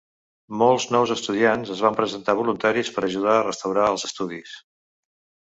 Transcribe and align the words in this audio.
Molts 0.59 0.85
nous 0.95 1.11
estudiants 1.15 1.73
es 1.75 1.83
van 1.87 1.97
presentar 1.99 2.35
voluntaris 2.41 2.91
per 2.97 3.05
ajudar 3.09 3.37
a 3.37 3.45
restaurar 3.51 3.85
els 3.93 4.09
estudis. 4.11 4.57